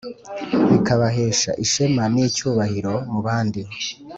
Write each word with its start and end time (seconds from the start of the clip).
bikabahesha 0.69 1.51
ishema 1.63 2.03
n'icyubahiro 2.13 2.93
mu 3.11 3.19
bandi 3.25 3.61